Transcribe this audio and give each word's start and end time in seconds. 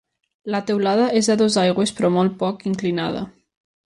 La 0.53 0.61
teulada 0.69 1.03
és 1.19 1.29
a 1.33 1.35
dues 1.41 1.57
aigües 1.65 1.95
però 1.99 2.11
molt 2.17 2.35
poc 2.41 2.65
inclinada. 2.73 3.25